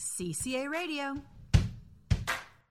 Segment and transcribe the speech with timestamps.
[0.00, 1.14] CCA Radio.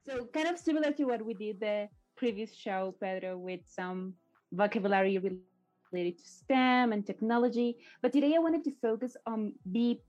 [0.03, 1.87] So, kind of similar to what we did the
[2.17, 4.16] previous show, Pedro, with some
[4.51, 7.77] vocabulary related to STEM and technology.
[8.02, 10.02] But today I wanted to focus on B,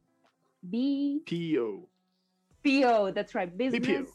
[0.70, 1.86] B, PO.
[2.64, 3.12] PO.
[3.12, 4.06] That's right, business BPO.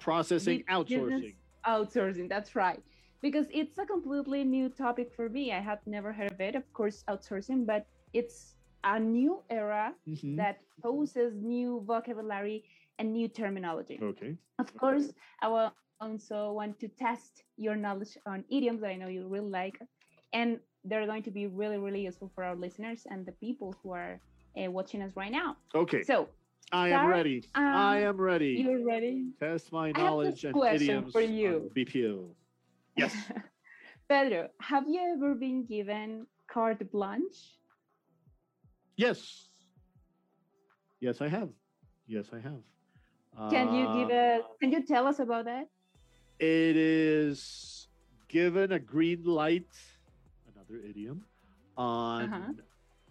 [0.00, 1.10] Processing bu- outsourcing.
[1.10, 1.32] business
[1.66, 2.28] outsourcing.
[2.30, 2.82] That's right.
[3.20, 5.52] Because it's a completely new topic for me.
[5.52, 6.54] I had never heard of it.
[6.54, 8.54] Of course, outsourcing, but it's
[8.84, 10.36] a new era Mhm.
[10.36, 12.64] that poses new vocabulary
[12.98, 13.98] and new terminology.
[14.00, 14.36] Okay.
[14.58, 19.08] Of course, I will also want to test your knowledge on idioms that I know
[19.08, 19.80] you really like,
[20.32, 23.92] and they're going to be really, really useful for our listeners and the people who
[23.92, 24.20] are
[24.56, 25.56] uh, watching us right now.
[25.74, 26.02] Okay.
[26.02, 26.28] So,
[26.72, 27.44] I am start, ready.
[27.54, 28.54] I um, am ready.
[28.62, 29.32] you ready?
[29.40, 31.70] Test my knowledge and idioms for you.
[31.74, 32.34] BPO.
[32.96, 33.16] Yes.
[34.08, 37.58] Pedro, have you ever been given carte blanche?
[38.96, 39.48] Yes.
[41.00, 41.50] Yes, I have.
[42.06, 42.62] Yes, I have.
[43.50, 44.42] Can you give Uh, a?
[44.60, 45.68] Can you tell us about that?
[46.38, 47.88] It is
[48.28, 49.72] given a green light,
[50.54, 51.24] another idiom,
[51.76, 52.52] on Uh-huh.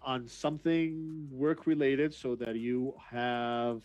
[0.01, 3.83] on something work related, so that you have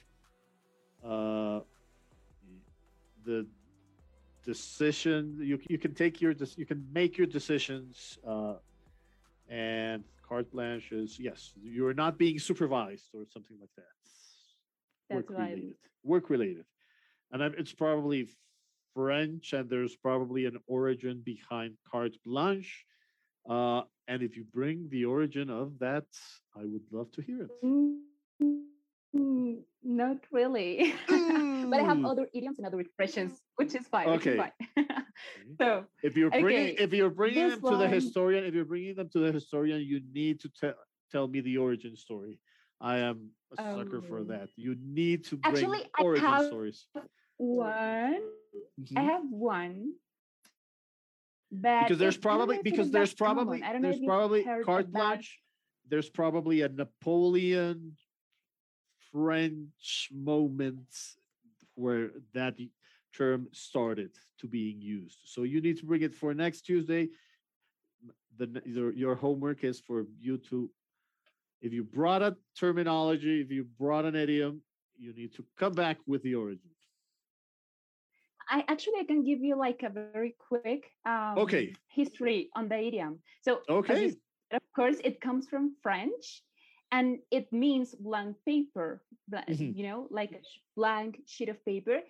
[1.02, 1.60] uh,
[3.24, 3.46] the
[4.44, 5.38] decision.
[5.40, 8.56] You you can take your you can make your decisions, uh,
[9.48, 13.94] and carte blanche is yes, you are not being supervised or something like that.
[15.08, 15.50] That's work right.
[15.50, 15.76] related.
[16.04, 16.64] Work related,
[17.32, 18.28] and it's probably
[18.94, 22.84] French, and there's probably an origin behind carte blanche.
[23.48, 26.06] Uh, and if you bring the origin of that,
[26.56, 27.50] I would love to hear it.
[29.16, 30.94] Mm, not really.
[31.70, 34.10] but I have other idioms and other expressions, which is fine.
[34.10, 34.50] Which is Okay.
[34.76, 34.86] fine.
[35.60, 38.64] so If you're bringing, Okay, if you're bringing this them to the historian, if you're
[38.64, 40.74] bringing them to the historian, you need to tell
[41.10, 42.38] tell me the origin story.
[42.80, 44.24] I am a sucker for Oh.
[44.24, 44.50] that.
[44.56, 46.86] You need to bring Actually, I origin have- stories.
[47.38, 48.20] one, I
[48.80, 49.04] Mhm.
[49.04, 49.94] have one.
[51.50, 54.04] But because there's it- I don't know probably because there's probably I don't know there's
[54.04, 55.40] probably carte blanche.
[55.88, 57.96] There's probably a Napoleon
[59.10, 60.94] French moment
[61.78, 62.56] where that
[63.14, 65.18] term started to being used.
[65.24, 67.08] So you need to bring it for next Tuesday.
[68.36, 70.70] The your, your homework is for you to,
[71.60, 74.62] if you brought a terminology, if you brought an idiom,
[74.96, 76.70] you need to come back with the origin.
[78.50, 81.74] I actually I can give you like a very quick um, Okay.
[81.88, 83.18] history on the idiom.
[83.42, 84.14] So Okay.
[84.52, 86.42] of course, it comes from French,
[86.90, 89.02] and it means blank paper.
[89.28, 89.74] bla- Mhm.
[89.74, 90.40] You know, like a
[90.76, 92.00] blank sheet of paper,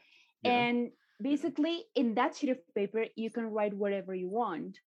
[0.42, 0.66] Yeah.
[0.66, 4.80] and basically in that sheet of paper you can write whatever you want.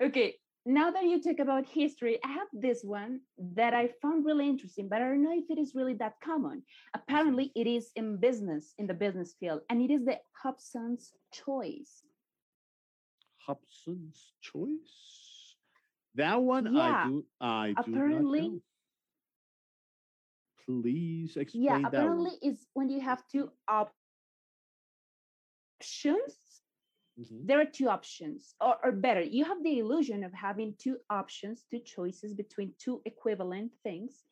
[0.00, 4.48] okay now that you talk about history i have this one that i found really
[4.48, 6.62] interesting but i don't know if it is really that common
[6.94, 12.02] apparently it is in business in the business field and it is the hobson's choice
[13.46, 15.56] Hobson's choice.
[16.14, 18.62] That one Yeah, I do I do apparently-.
[20.64, 23.92] Please explain yeah that apparently it's when you have two options
[27.18, 27.46] Mhm.
[27.46, 31.64] there are two options or, or better you have the illusion of having two options
[31.70, 34.24] two choices between two equivalent things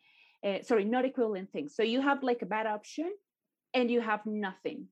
[0.45, 3.13] uh, sorry not equivalent things so you have like a bad option
[3.75, 4.89] and you have nothing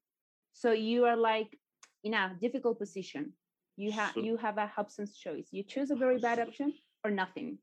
[0.53, 1.59] so you are like
[2.05, 3.33] in a difficult position
[3.77, 6.73] you have So- you have a hobson's choice you choose a very bad option
[7.05, 7.59] or nothing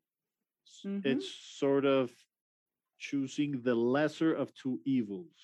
[0.86, 1.06] Mhm.
[1.06, 2.12] It's sort of
[3.00, 5.40] choosing the lesser of two evils.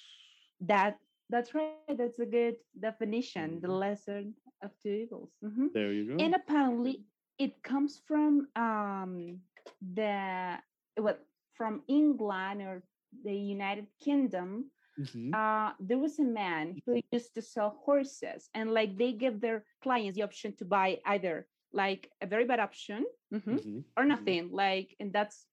[0.59, 0.99] that
[1.29, 2.33] that's right that's a good
[2.79, 3.67] definition the Mhm.
[3.67, 4.23] lesser
[4.63, 5.69] of two evils Mhm.
[5.73, 6.19] There you go.
[6.19, 7.05] and apparently
[7.37, 9.41] it comes from um
[9.81, 10.57] the
[10.97, 12.83] what from england or
[13.23, 15.35] the united kingdom Mhm.
[15.35, 19.63] uh there was a man who used to sell horses and like they give their
[19.81, 23.85] clients the option to buy either like a very bad option mhm, Mhm.
[23.97, 24.35] or Mhm.
[24.35, 25.47] nothing like and that's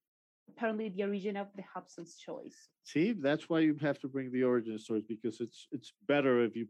[0.51, 4.43] apparently the origin of the hobson's choice See, that's why you have to bring the
[4.43, 6.65] origin stories because it's it's better if you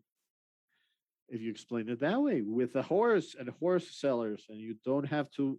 [1.34, 5.08] if you explain it that way with a horse and horse sellers, and you don't
[5.18, 5.58] have to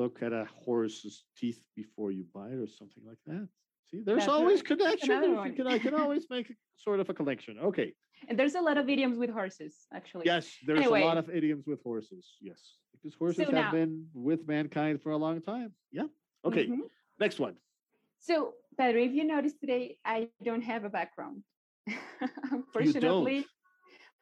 [0.00, 3.48] look at a horse's teeth before you buy it or something like that.
[3.90, 4.66] See, there's That's always right.
[4.72, 5.10] connection.
[5.10, 5.48] another There's- one.
[5.50, 7.58] you can, I can always make a, sort of a collection.
[7.70, 7.88] Okay.
[8.28, 10.26] And there's a lot of idioms with horses, actually.
[10.32, 12.24] Yes, there's a lot of idioms with horses.
[12.40, 12.60] Yes,
[12.92, 15.70] because horses have now- been with mankind for a long time.
[15.90, 16.06] Yeah.
[16.44, 16.66] Okay.
[16.68, 16.86] Mhm.
[17.22, 17.54] Next one.
[18.18, 21.44] So, Pedro, if you notice today, I don't have a background.
[22.50, 23.46] Unfortunately,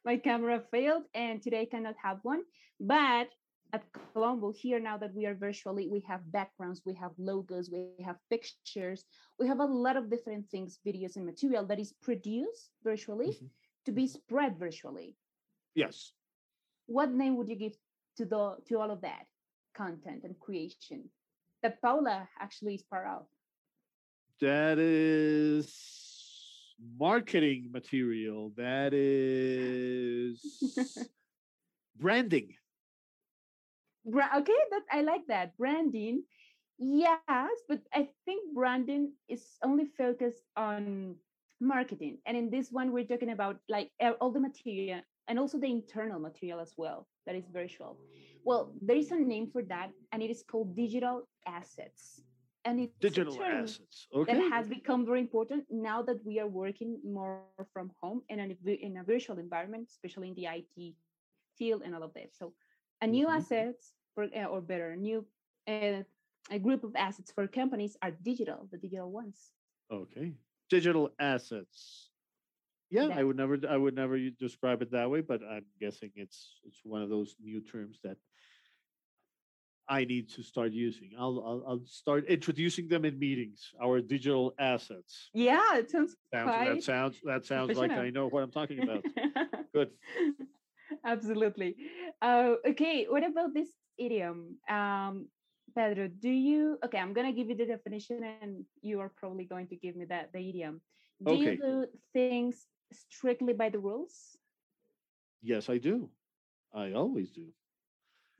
[0.05, 2.43] my camera failed and today I cannot have one.
[2.79, 3.29] But
[3.73, 3.83] at
[4.13, 8.17] Colombo, here now that we are virtually, we have backgrounds, we have logos, we have
[8.29, 9.03] pictures,
[9.39, 13.49] we have a lot of different things, videos and material that is produced virtually Mhm.
[13.85, 15.17] to be spread virtually.
[15.73, 16.13] Yes.
[16.85, 17.75] What name would you give
[18.17, 19.25] to the to all of that
[19.73, 21.09] content and creation
[21.63, 23.25] that Paula actually is part of?
[24.41, 25.71] That is
[26.99, 28.51] marketing material.
[28.57, 30.41] That is
[31.99, 32.55] branding.
[34.05, 36.23] Bra- okay that i like that branding
[36.79, 41.15] yes but i think branding is only focused on
[41.59, 45.69] marketing and in this one we're talking about like all the material and also the
[45.69, 47.95] internal material as well that is virtual
[48.43, 52.21] well there is a name for that and it is called digital assets
[52.65, 54.07] and it's Digital assets.
[54.13, 54.33] Okay.
[54.33, 58.51] that has become very important now that we are working more from home and in
[58.51, 60.95] a, vi- in a virtual environment, especially in the IT
[61.57, 62.33] field and all of that.
[62.35, 62.53] So,
[63.01, 63.35] a new Mhm.
[63.37, 65.25] assets for, uh, or better, new
[65.67, 66.03] uh,
[66.49, 69.53] a group of assets for companies are digital, the digital ones.
[69.91, 70.33] Okay.
[70.69, 72.09] Digital assets.
[72.89, 76.59] Yeah, I would never I would never describe it that way, but I'm guessing it's
[76.65, 78.17] it's one of those new terms that
[79.87, 81.11] I need to start using.
[81.17, 83.71] I'll I'll, I'll start introducing them in meetings.
[83.81, 85.29] Our digital assets.
[85.33, 89.03] Yeah, it sounds Sounds, that sounds that sounds like I know what I'm talking about.
[89.73, 89.91] Good.
[91.05, 91.75] Absolutely.
[92.21, 93.67] Uh, okay, what about this
[93.97, 94.57] idiom?
[94.69, 95.27] Um,
[95.75, 96.77] Pedro, do you?
[96.85, 100.05] Okay, I'm gonna give you the definition, and you are probably going to give me
[100.05, 100.81] that the idiom.
[101.23, 101.55] Do Okay.
[101.55, 104.37] you do things strictly by the rules?
[105.41, 106.09] Yes, I do.
[106.73, 107.47] I always do.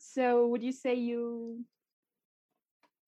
[0.02, 1.64] So, would you say you?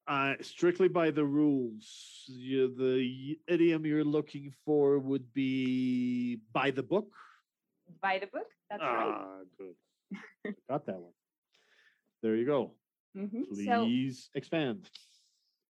[0.08, 2.24] Uh, strictly by the rules.
[2.28, 7.12] You, the idiom you're looking for would be by the book.
[8.02, 8.48] By the book?
[8.70, 9.16] That's right.
[9.16, 9.76] ah, good.
[10.70, 11.14] Got that one.
[12.22, 12.72] There you go.
[13.18, 13.46] Mhm.
[13.66, 14.90] So, Please expand.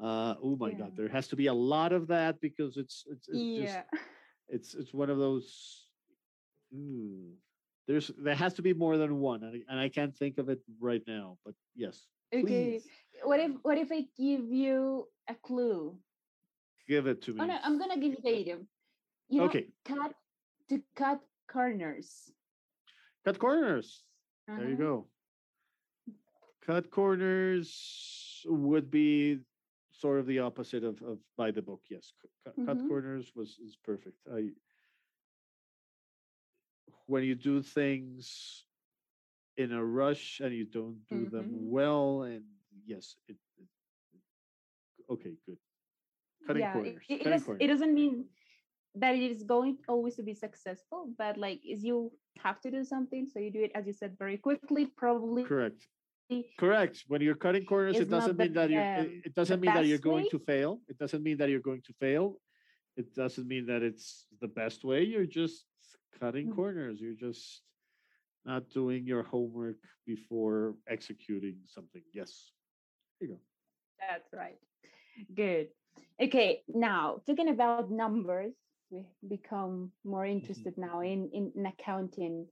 [0.00, 0.74] Uh, oh my Yeah.
[0.74, 3.80] God, there has to be a lot of that because it's it's, it's just
[4.48, 5.88] it's it's one of those
[6.72, 7.32] hmm,
[7.86, 10.48] there's there has to be more than one and I, and I can't think of
[10.48, 12.82] it right now but yes Okay.
[12.82, 12.86] please
[13.24, 15.98] What if what if I give you a clue?
[16.88, 18.68] give it to me Oh no, I'm gonna give you the idiom.
[19.28, 19.66] You know, okay
[20.70, 22.32] to cut corners.
[23.24, 24.06] cut corners
[24.48, 24.84] there you Uh-huh.
[24.86, 25.10] go
[26.66, 27.68] cut corners
[28.46, 29.40] would be
[29.92, 32.88] sort of the opposite of, of by the book yes cu- cut, cut Mhm.
[32.88, 34.50] corners was is perfect i
[37.06, 38.66] when you do things
[39.56, 41.68] in a rush and you don't do them Mhm.
[41.76, 42.44] well and
[42.86, 43.68] yes it, it
[45.10, 45.58] okay good
[46.46, 48.30] cutting yeah, corners It, it, cutting does- corners it doesn't mean
[48.96, 52.10] that it is going always to be successful, but like is you
[52.42, 55.86] have to do something, so you do it as you said very quickly, probably correct.
[56.58, 57.04] Correct.
[57.08, 59.86] When you're cutting corners it doesn't the, mean that you're um, it, doesn't mean that
[59.86, 60.28] you're going way.
[60.30, 60.80] to fail.
[60.88, 62.36] It doesn't mean that you're going to fail.
[62.96, 65.02] It doesn't mean that it's the best way.
[65.02, 65.64] You're just
[66.20, 66.54] cutting Mm.
[66.54, 67.00] corners.
[67.00, 67.62] You're just
[68.44, 72.02] not doing your homework before executing something.
[72.12, 72.52] Yes.
[73.20, 73.40] There you go.
[73.98, 74.58] That's right.
[75.34, 75.68] Good.
[76.20, 78.54] Okay, now talking about numbers,
[79.28, 80.38] become more mm-hmm.
[80.38, 81.30] interested now mm-hmm.
[81.34, 82.46] in, in, in accounting.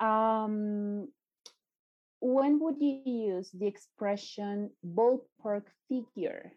[0.00, 1.08] Um,
[2.20, 6.52] when would you use the expression ballpark figure?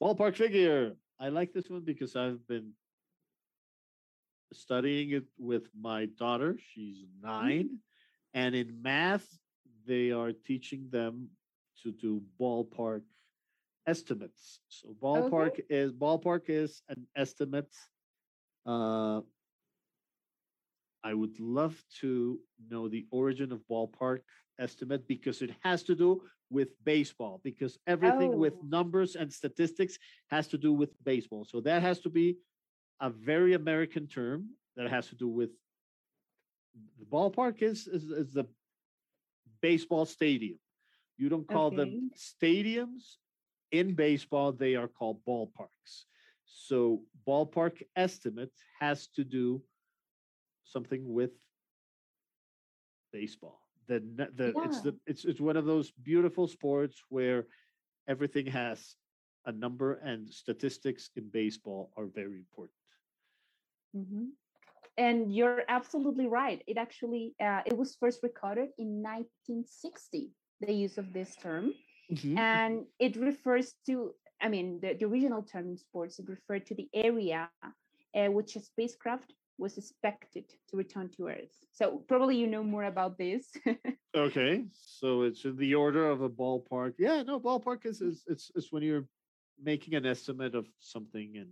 [0.00, 2.70] ballpark figure i like this one because i've been
[4.52, 7.26] studying it with my daughter she's mm-hmm.
[7.26, 7.68] nine
[8.34, 9.26] And in math,
[9.86, 11.28] they are teaching them
[11.82, 13.02] to do ballpark
[13.86, 14.60] estimates.
[14.68, 17.72] So ballpark is ballpark is an estimate.
[18.68, 19.22] Uh,
[21.02, 22.38] I would love to
[22.70, 24.20] know the origin of ballpark
[24.58, 28.66] estimate because it has to do with baseball because everything with Oh.
[28.68, 29.98] numbers and statistics
[30.28, 31.44] has to do with baseball.
[31.44, 32.36] So that has to be
[33.00, 35.50] a very American term that has to do with
[36.98, 38.44] the ballpark is is, is the
[39.62, 40.58] baseball stadium.
[41.16, 43.16] You don't call them stadiums
[43.72, 46.04] in baseball, they are called ballparks.
[46.44, 49.62] So ballpark estimate has to do
[50.64, 51.32] something with
[53.12, 53.60] baseball.
[53.88, 54.00] The
[54.40, 57.46] the it's the it's it's one of those beautiful sports where
[58.06, 58.96] everything has
[59.46, 62.76] a number and statistics in baseball are very important.
[63.96, 64.26] Mhm.
[64.98, 66.62] And you're absolutely right.
[66.66, 70.32] It actually uh, it was first recorded in 1960.
[70.60, 71.72] The use of this term,
[72.36, 74.12] and it refers to.
[74.40, 77.50] I mean, the, the original term in sports it referred to the area
[78.14, 81.52] uh, which a spacecraft was expected to return to Earth.
[81.72, 83.50] So probably you know more about this.
[84.16, 86.94] Okay, so it's in the order of a ballpark.
[86.98, 89.06] Yeah, no, ballpark is is it's it's when you're
[89.62, 91.50] making an estimate of something and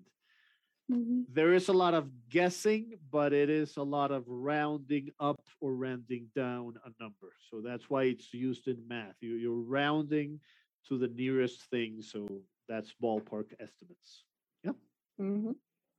[0.91, 1.27] Mhm.
[1.29, 5.75] there is a lot of guessing, but it is a lot of rounding up or
[5.75, 7.33] rounding down a number.
[7.51, 9.17] So that's why it's used in math.
[9.21, 10.41] You, you're rounding
[10.89, 12.01] to the nearest thing.
[12.01, 12.27] So
[12.69, 14.25] that's ballpark estimates.
[15.19, 15.53] hmm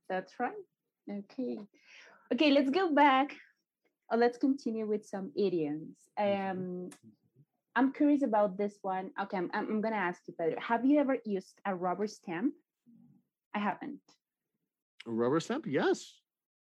[0.08, 0.64] That's right.
[1.10, 1.58] Okay.
[2.32, 3.36] Okay, let's go back.
[4.10, 5.96] Or let's continue with some idioms.
[6.18, 6.50] Mhm.
[6.50, 6.90] Um,
[7.76, 9.10] I'm curious about this one.
[9.22, 10.58] Okay, I'm, I'm I'm gonna ask you, Pedro.
[10.60, 12.54] Have you ever used a rubber stamp?
[13.54, 14.00] I haven't.
[15.06, 15.66] A rubber stamp?
[15.66, 16.20] Yes.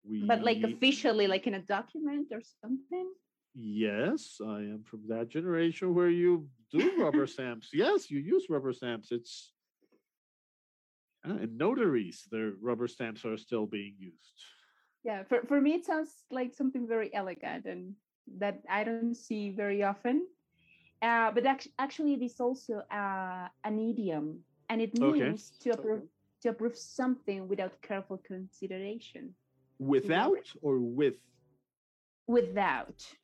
[0.05, 3.09] We, But like officially, like in a document or something?
[3.55, 7.71] Yes, I am from that generation where you do rubber stamps.
[7.73, 9.13] Yes, you use rubber stamps.
[9.13, 9.53] It's
[11.27, 14.43] in notaries, their rubber stamps are still being used.
[15.05, 17.95] Yeah, for, for me, it sounds like something very elegant and
[18.39, 20.27] that I don't see very often.
[21.03, 25.31] Uh, but act- actually, it is also uh, an idiom, and it Okay.
[25.31, 26.03] means to approve
[26.43, 29.35] to approve something without careful consideration.
[29.79, 31.17] Without or with?
[32.27, 33.17] Without,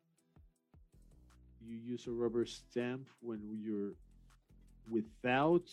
[1.61, 3.95] You use a rubber stamp when you're
[4.89, 5.69] without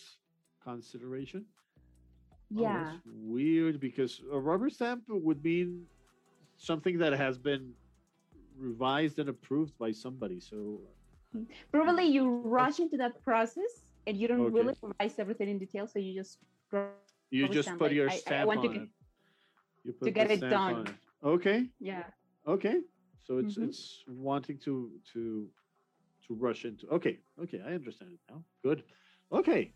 [0.63, 1.45] consideration.
[2.57, 5.85] Oh, yeah, that's weird because a rubber stamp would mean
[6.57, 7.73] something that has been
[8.57, 10.39] revised and approved by somebody.
[10.39, 10.79] So
[11.71, 14.55] probably you rush into that process and you don't Okay.
[14.55, 16.39] really revise everything in detail, so you just
[17.29, 18.89] you just stamp, put your I- I stamp want to on get- it.
[19.83, 20.73] You to get it stamp done.
[20.75, 20.95] on it.
[21.23, 21.69] Okay.
[21.79, 22.03] yeah.
[22.47, 22.81] Okay.
[23.23, 23.67] So it's Mhm.
[23.69, 24.73] it's wanting to
[25.13, 25.47] to
[26.25, 26.87] to rush into.
[26.89, 27.19] Okay.
[27.43, 27.61] Okay.
[27.61, 28.43] I understand it now.
[28.63, 28.83] Good.
[29.31, 29.71] Okay.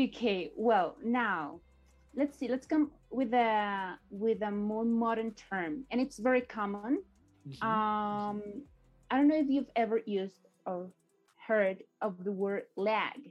[0.00, 1.60] Okay, well now
[2.14, 2.48] let's see.
[2.48, 7.02] Let's come with a with a more modern term, and it's very common.
[7.46, 7.62] Mhm.
[7.62, 8.42] Um,
[9.10, 10.88] I don't know if you've ever used or
[11.46, 13.30] heard of the word lag.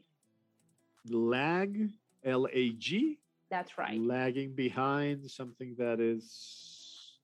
[1.10, 1.90] Lag.
[2.24, 3.18] L A G.
[3.50, 4.00] That's right.
[4.00, 7.18] Lagging behind something that is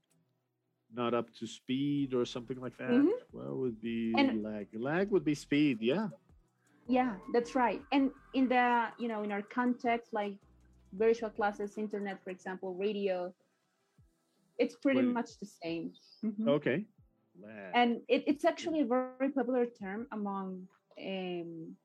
[0.91, 2.89] not up to speed or something like that.
[2.89, 3.11] Mhm.
[3.31, 4.67] What would be And- lag?
[4.73, 5.81] Lag would be speed.
[5.81, 6.09] Yeah.
[6.87, 7.81] Yeah, that's right.
[7.91, 10.35] And in the you know in our context, like
[10.93, 13.33] virtual classes, internet, for example, radio,
[14.57, 15.13] it's pretty Wait.
[15.13, 15.91] much the same.
[16.23, 16.47] Mhm.
[16.47, 16.85] Okay.
[17.73, 20.67] And it, it's actually a very popular term among
[20.99, 21.75] um,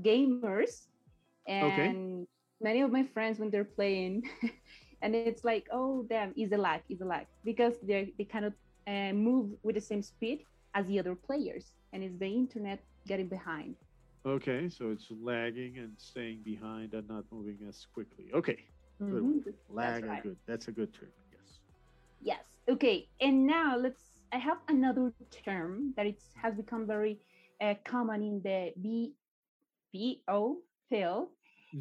[0.00, 0.86] gamers
[1.46, 2.26] and
[2.60, 4.22] many of my friends when they're playing
[5.02, 8.52] and it's like oh damn is a lag is a lag because they they cannot
[8.86, 10.44] uh, move with the same speed
[10.74, 13.76] as the other players and it's the internet getting behind
[14.26, 14.68] okay.
[14.68, 18.30] So it's lagging and staying behind and not moving as quickly.
[18.34, 18.58] Okay.
[18.98, 19.22] Good.
[19.22, 19.54] Mhm.
[19.68, 20.22] Lag are right.
[20.22, 20.36] good.
[20.46, 21.10] That's a good term.
[21.32, 21.60] Yes.
[22.20, 22.44] Yes.
[22.68, 23.08] Okay.
[23.20, 24.02] And now let's.
[24.32, 25.12] I have another
[25.44, 27.20] term that it has become very
[27.60, 29.14] uh, common in the B,
[29.94, 30.58] BO
[30.90, 31.28] field,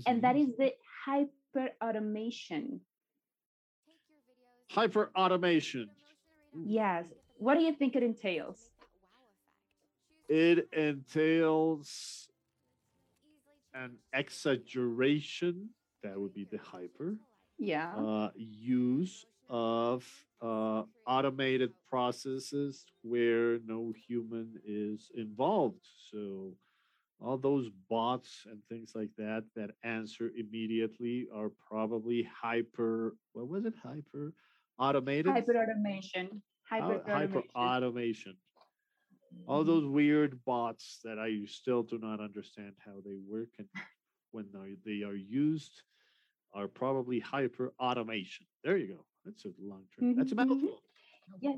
[0.06, 0.74] and that is the
[1.06, 2.82] hyper automation.
[4.72, 5.90] hyper automation.
[6.66, 7.06] Yes.
[7.38, 8.70] What do you think it entails?
[10.30, 12.28] It entails
[13.76, 15.70] an exaggeration.
[16.04, 17.18] That would be the hyper
[17.58, 17.94] Yeah.
[17.96, 20.06] uh, use of
[20.42, 25.86] uh, automated processes where no human is involved.
[26.12, 26.56] So
[27.20, 33.16] all those bots and things like that that answer immediately are probably hyper.
[33.34, 33.74] What was it?
[33.84, 34.34] Hyper
[34.80, 35.34] automated.
[35.34, 36.42] hyper automation.
[36.70, 38.36] Hyper Hy- hyper automation.
[39.48, 43.68] All those weird bots that I still do not understand how they work and
[44.32, 45.84] when they- they are used
[46.54, 48.46] are probably hyper automation.
[48.64, 49.06] There you go.
[49.26, 50.06] That's a long term.
[50.16, 50.50] That's a Mhm, mhm.
[50.50, 50.82] mouthful.
[51.42, 51.58] Yeah.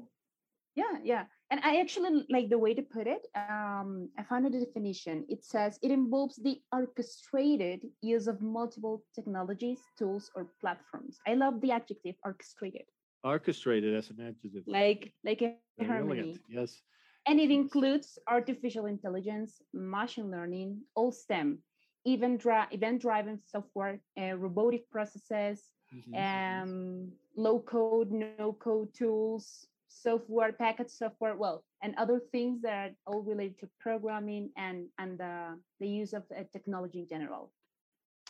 [0.76, 1.26] Yeah, yeah.
[1.50, 3.28] And I actually like the way to put it.
[3.36, 5.26] Um, I found a definition.
[5.28, 11.20] It says it involves the orchestrated use of multiple technologies, tools, or platforms.
[11.28, 12.86] I love the adjective orchestrated,
[13.24, 14.66] Orchestrated as an adjective.
[14.68, 16.40] like like a harmony.
[16.50, 16.82] Yes.
[17.28, 21.60] And it includes artificial intelligence, machine learning, all STEM,
[22.06, 26.14] even dri- event-driven software, uh, robotic processes, Mhm.
[26.16, 32.96] um, low code, no code tools, software, package software, well, and other things that are
[33.06, 37.52] all related to programming and and the the use of uh, technology in general.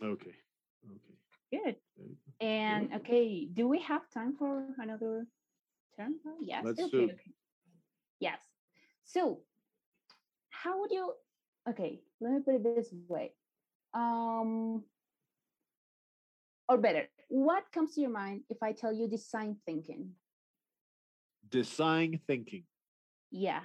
[0.02, 0.36] Okay.
[0.86, 1.16] Okay.
[1.52, 1.78] Good.
[2.42, 5.28] And okay, do we have time for another
[5.86, 6.06] term?
[6.26, 6.66] Oh, Yes.
[6.66, 7.34] Let's okay, do okay.
[8.20, 8.47] Yes.
[9.08, 9.40] So,
[10.50, 11.14] how would you?
[11.68, 13.34] Okay, let me put it this way.
[13.94, 14.84] Um,
[16.68, 20.12] or better, what comes to your mind if I tell you design thinking?
[21.50, 22.66] Design thinking.
[23.32, 23.62] Yeah.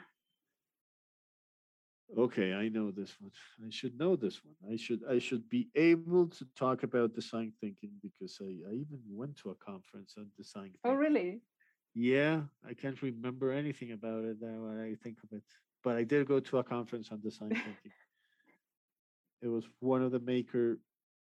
[2.16, 3.32] Okay, I know this one.
[3.66, 4.54] I should know this one.
[4.72, 9.00] I should I should be able to talk about design thinking because I, I even
[9.10, 11.40] went to a conference on design Oh, really?
[11.94, 15.42] Yeah, I can't remember anything about it now when I think of it.
[15.84, 17.92] But I did go to a conference on design thinking.
[19.42, 20.78] It was one of the maker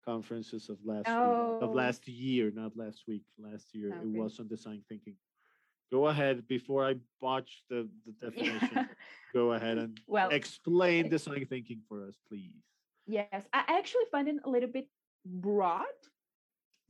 [0.02, 1.72] conferences of last week, of Oh.
[1.74, 3.24] last year, not last week.
[3.38, 5.16] Last year it was on design thinking.
[5.92, 8.88] Go ahead before I botch the, the definition.
[9.34, 12.64] go ahead and well, explain eh, design thinking for us, please.
[13.06, 14.88] yes, I actually find it a little bit
[15.26, 15.84] broad.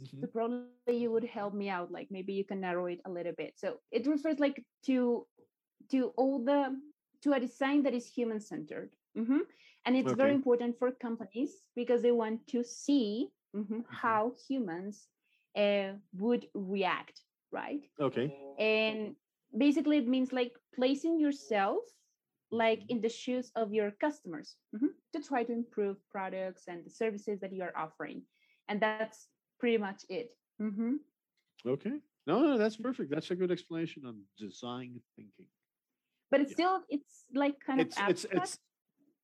[0.01, 0.27] Mhm.
[0.29, 1.91] So probably you would help me out.
[1.91, 3.59] Like maybe you can narrow it a little bit.
[3.59, 5.27] So it refers like to
[5.91, 6.81] to all the
[7.23, 8.97] to a design that is human centered.
[9.85, 14.03] And it's very important for companies because they want to see mhm, Mm-hmm.
[14.03, 15.09] how humans
[15.57, 17.83] uh, would react, right?
[18.01, 18.33] Okay.
[18.59, 19.17] and
[19.57, 21.83] basically it means like placing yourself
[22.51, 22.89] like Mhm.
[22.89, 27.41] in the shoes of your customers mhm, to try to improve products and the services
[27.41, 28.23] that you are offering
[28.69, 30.99] and that's pretty much it Mhm.
[31.67, 32.01] Okay.
[32.27, 33.11] No, no, that's perfect.
[33.11, 35.47] That's a good explanation on design thinking.
[36.31, 36.57] but it's Yeah.
[36.57, 38.47] still it's like kind it's of it's abstract.
[38.47, 38.59] it's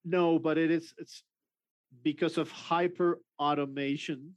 [0.05, 1.23] no, but it is it's
[2.03, 4.35] because of hyper automation.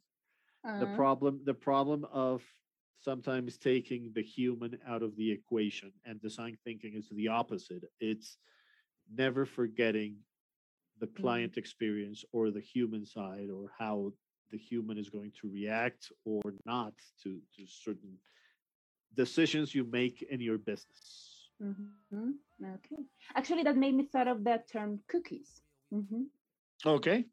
[0.81, 2.43] The Uh, problem the problem of
[2.99, 7.85] sometimes taking the human out of the equation and design thinking is the opposite.
[8.01, 8.39] It's
[9.09, 10.25] never forgetting
[10.99, 14.13] the client experience or the human side or how
[14.51, 18.19] the human is going to react or not to, to certain
[19.15, 21.51] decisions you make in your business.
[21.63, 22.35] mhm,
[22.75, 23.05] okay
[23.35, 26.27] actually that made me thought of that term cookies Mhm.
[26.87, 27.27] Okay.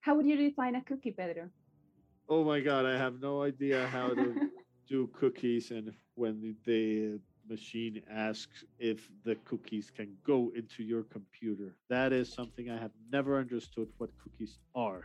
[0.00, 1.50] how would you define a cookie pedro
[2.28, 4.38] Oh my God, I have no idea how to
[4.88, 11.76] do cookies and when the machine asks if the cookies can go into your computer.
[11.88, 15.04] That is something I have never understood what cookies are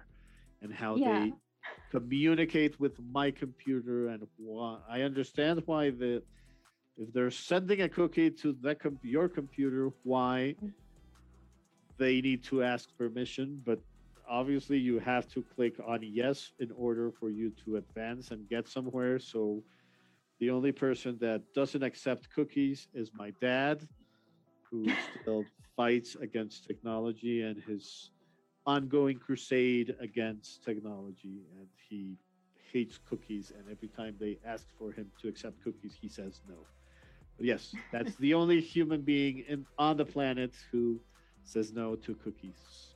[0.66, 1.08] and how Yeah.
[1.26, 1.34] they
[1.92, 6.24] communicate with my computer and why I understand why the
[6.98, 10.56] if they're sending a cookie to the com- your computer why
[11.98, 13.80] they need to ask permission but
[14.28, 18.68] obviously you have to click on yes in order for you to advance and get
[18.68, 19.64] somewhere so
[20.40, 23.78] the only person that doesn't accept cookies is my dad
[24.70, 24.84] who
[25.22, 25.46] still
[25.78, 28.12] fights against technology and his
[28.66, 32.18] ongoing crusade against technology and he
[32.72, 36.68] hates cookies and every time they ask for him to accept cookies he says no.
[37.38, 41.00] But yes that's the only human being in on the planet who
[41.44, 42.96] says no to cookies.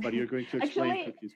[0.00, 1.34] But you're going to explain Actually, cookies.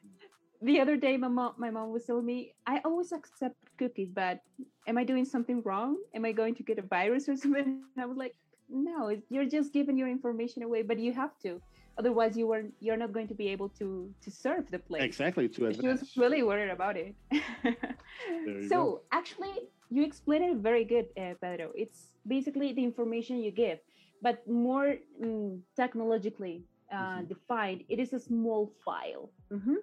[0.62, 4.40] the other day my mom my mom was telling me i always accept cookies but
[4.86, 5.96] am i doing something wrong?
[6.14, 7.66] Am i going to get a virus or something?
[7.96, 8.34] And i was like
[8.68, 11.60] no you're just giving your information away but you have to
[11.98, 15.48] otherwise you were you're not going to be able to to serve the place exactly
[15.48, 17.14] to she was advance really worried about it
[18.60, 19.00] so go.
[19.12, 19.54] actually
[19.90, 23.78] you explained it very good uh, pedro it's basically the information you give
[24.22, 27.28] but more mm, technologically uh, Mhm.
[27.28, 29.76] defined it is a small file Mhm.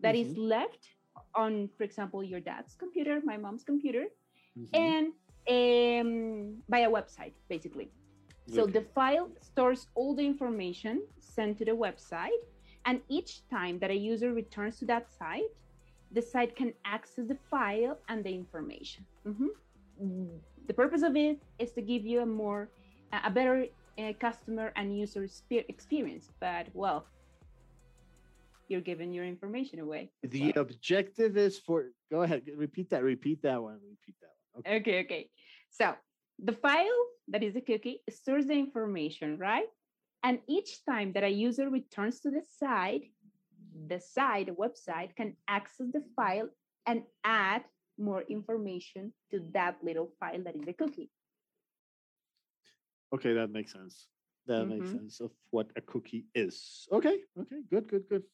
[0.00, 0.40] that is Mm-hmm.
[0.54, 0.82] left
[1.34, 4.04] on for example your dad's computer my mom's computer
[4.56, 4.72] Mhm.
[4.74, 5.12] and
[5.48, 7.90] um, by a website basically
[8.46, 12.40] so the file stores all the information sent to the website,
[12.84, 15.50] and each time that a user returns to that site,
[16.12, 19.04] the site can access the file and the information.
[19.26, 20.28] Mm,
[20.66, 22.68] The purpose of it is to give you a more,
[23.12, 23.66] a better
[23.98, 26.28] uh, customer and user experience.
[26.40, 27.06] But well,
[28.68, 30.10] you're giving your information away.
[30.22, 30.62] The well.
[30.62, 34.60] objective is for go ahead, repeat that, repeat that one, repeat that one.
[34.60, 34.76] Okay.
[34.76, 35.28] okay, okay.
[35.70, 35.94] So
[36.42, 39.66] the file that is a cookie stores the information, right?
[40.22, 43.04] And each time that a user returns to the site,
[43.86, 46.48] the site, the website can access the file
[46.86, 47.62] and add
[47.98, 51.10] more information to that little file that is the cookie.
[53.14, 54.08] Okay, that makes sense.
[54.46, 54.80] That mm-hmm.
[54.80, 56.86] makes sense of what a cookie is.
[56.90, 58.24] Okay, okay, good, good, good.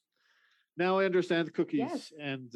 [0.76, 2.12] Now I understand cookies, yes.
[2.18, 2.50] and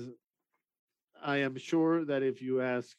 [1.23, 2.97] I am sure that if you ask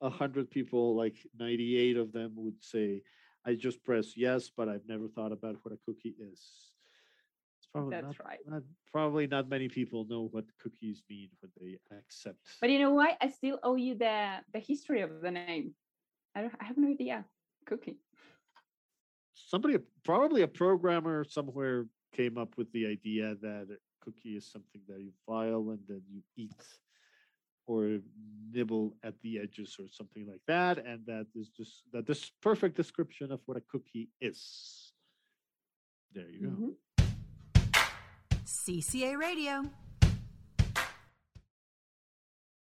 [0.00, 3.02] a hundred people, like ninety-eight of them would say,
[3.44, 6.40] "I just press yes, but I've never thought about what a cookie is."
[7.58, 8.38] It's probably That's not, right.
[8.46, 12.38] Not, probably not many people know what cookies mean when they accept.
[12.60, 13.16] But you know what?
[13.20, 15.74] I still owe you the the history of the name.
[16.34, 16.54] I don't.
[16.60, 17.24] I have no idea.
[17.66, 17.98] Cookie.
[19.34, 24.80] Somebody, probably a programmer somewhere, came up with the idea that a cookie is something
[24.88, 26.54] that you file and then you eat
[27.68, 27.98] or
[28.50, 32.76] nibble at the edges or something like that and that is just that this perfect
[32.76, 34.92] description of what a cookie is.
[36.14, 36.48] There you go.
[36.48, 36.70] Mm-hmm.
[38.46, 39.62] cca radio